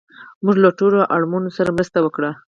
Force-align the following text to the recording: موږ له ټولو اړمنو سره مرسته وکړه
موږ 0.43 0.55
له 0.63 0.69
ټولو 0.79 0.97
اړمنو 1.15 1.49
سره 1.57 1.69
مرسته 1.77 1.97
وکړه 2.01 2.31